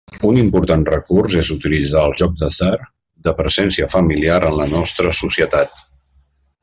[0.27, 2.71] Un important recurs és utilitzar els jocs d'atzar,
[3.29, 5.87] de presència familiar en la nostra societat.